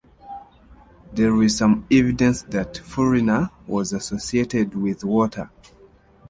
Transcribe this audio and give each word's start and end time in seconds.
There 1.13 1.43
is 1.43 1.55
some 1.57 1.85
evidence 1.91 2.41
that 2.41 2.73
Furrina 2.73 3.51
was 3.67 3.93
associated 3.93 4.73
with 4.73 5.03
water. 5.03 5.51